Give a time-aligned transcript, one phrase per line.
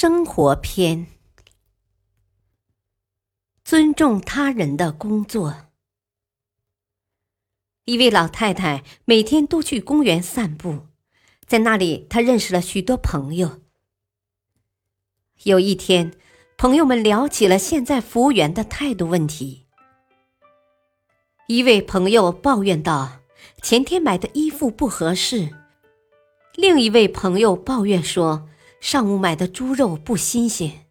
[0.00, 1.08] 生活篇：
[3.64, 5.72] 尊重他人的工作。
[7.84, 10.86] 一位老太太每天都去公园散步，
[11.48, 13.60] 在那里她认识了许多朋友。
[15.42, 16.12] 有一天，
[16.56, 19.66] 朋友们聊起了现在服务员的态度问题。
[21.48, 23.22] 一位朋友抱怨道
[23.62, 25.56] ：“前天买的衣服不合适。”
[26.54, 28.48] 另一位朋友抱怨说。
[28.80, 30.86] 上午买的猪肉不新鲜。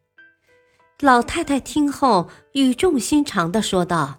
[1.00, 4.18] 老太太听后语重心长的说道：“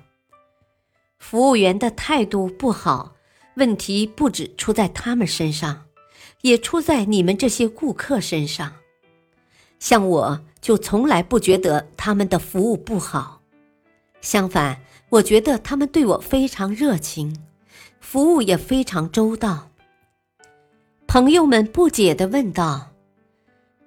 [1.19, 3.15] 服务员的态度不好，
[3.57, 5.87] 问题不止出在他们身上，
[6.43, 8.73] 也出在你们这些顾客身上。
[9.79, 13.43] 像我就从来不觉得他们的服务不好，
[14.21, 14.81] 相反，
[15.11, 17.45] 我觉得他们对我非常热情，
[18.01, 19.71] 服务也非常周到。”
[21.07, 22.93] 朋友们不解的问道。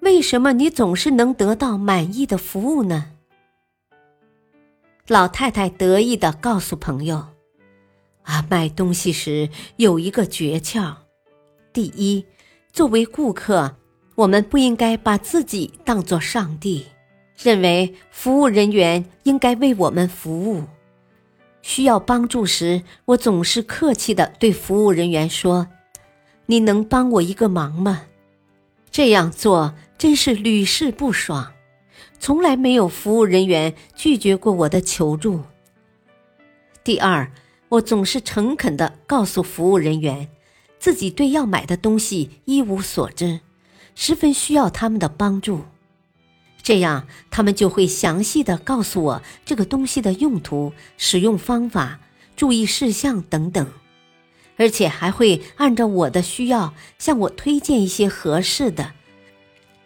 [0.02, 3.12] 为什么你总是能得到满意的服务呢？
[5.06, 7.24] 老太太得意的告诉朋友
[8.22, 10.92] ：“啊，买东西时有一个诀窍。
[11.72, 12.26] 第一，
[12.72, 13.76] 作为顾客，
[14.16, 16.84] 我们不应该把自己当作上帝，
[17.40, 20.64] 认为服务人员应该为我们服务。
[21.62, 25.68] 需要帮助时，我总是客气的对服务人员说
[26.46, 28.02] ：‘你能帮我一个忙吗？’
[28.92, 31.52] 这样做。”真是屡试不爽，
[32.18, 35.44] 从来没有服务人员拒绝过我的求助。
[36.82, 37.30] 第二，
[37.68, 40.28] 我总是诚恳地告诉服务人员，
[40.80, 43.38] 自己对要买的东西一无所知，
[43.94, 45.66] 十分需要他们的帮助。
[46.60, 52.00] 这样，他们就会详细地告诉我这个东西的用途、使用方法、
[52.34, 53.64] 注意事项等等，
[54.62, 58.92] 而且还会按照我的需要向我推荐一些合适的。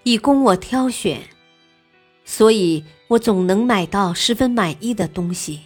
[0.03, 1.23] 以供我挑选，
[2.27, 5.63] 所以我总能买到十分满意的东西。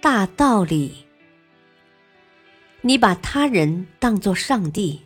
[0.00, 1.04] 大道理，
[2.80, 5.02] 你把他人当作上帝，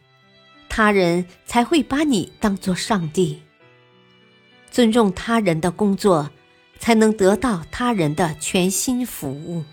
[0.68, 3.42] 他人才会把你当作上帝。
[4.70, 6.30] 尊重他人的工作，
[6.78, 9.64] 才能得到他人的全心服务。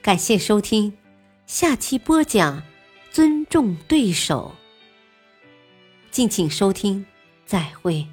[0.00, 0.92] 感谢收听，
[1.46, 2.62] 下期播讲
[3.10, 4.54] 尊重对手。
[6.10, 7.06] 敬请收听，
[7.46, 8.06] 再会。